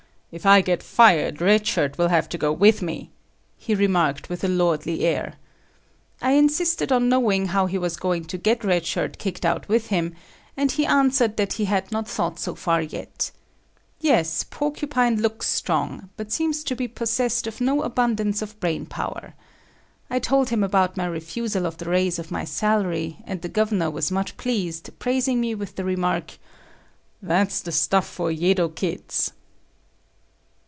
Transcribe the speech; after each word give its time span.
If 0.33 0.45
I 0.45 0.61
get 0.61 0.81
fired, 0.81 1.41
Red 1.41 1.67
Shirt 1.67 1.97
will 1.97 2.07
have 2.07 2.29
to 2.29 2.37
go 2.37 2.53
with 2.53 2.81
me," 2.81 3.09
he 3.57 3.75
remarked 3.75 4.29
with 4.29 4.45
a 4.45 4.47
lordly 4.47 5.03
air. 5.03 5.33
I 6.21 6.31
insisted 6.35 6.89
on 6.89 7.09
knowing 7.09 7.47
how 7.47 7.65
he 7.65 7.77
was 7.77 7.97
going 7.97 8.23
to 8.31 8.37
get 8.37 8.63
Red 8.63 8.85
Shirt 8.85 9.17
kicked 9.17 9.43
out 9.45 9.67
with 9.67 9.87
him, 9.87 10.15
and 10.55 10.71
he 10.71 10.85
answered 10.85 11.35
that 11.35 11.51
he 11.59 11.65
had 11.65 11.91
not 11.91 12.07
thought 12.07 12.39
so 12.39 12.55
far 12.55 12.81
yet. 12.81 13.31
Yes, 13.99 14.43
Porcupine 14.49 15.17
looks 15.17 15.49
strong, 15.49 16.09
but 16.15 16.31
seems 16.31 16.63
to 16.63 16.77
be 16.77 16.87
possessed 16.87 17.45
of 17.45 17.59
no 17.59 17.81
abundance 17.83 18.41
of 18.41 18.57
brain 18.61 18.85
power. 18.85 19.33
I 20.09 20.19
told 20.19 20.47
him 20.47 20.63
about 20.63 20.95
my 20.95 21.07
refusal 21.07 21.65
of 21.65 21.75
the 21.75 21.89
raise 21.89 22.19
of 22.19 22.31
my 22.31 22.45
salary, 22.45 23.17
and 23.25 23.41
the 23.41 23.49
Gov'nur 23.49 23.91
was 23.91 24.11
much 24.13 24.37
pleased, 24.37 24.97
praising 24.97 25.41
me 25.41 25.55
with 25.55 25.75
the 25.75 25.83
remark, 25.83 26.37
"That's 27.21 27.59
the 27.59 27.73
stuff 27.73 28.07
for 28.07 28.31
Yedo 28.31 28.69
kids." 28.69 29.33